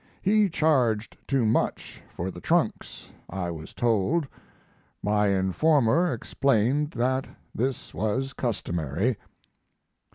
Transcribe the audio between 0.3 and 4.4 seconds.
charged too much for the trunks, I was told.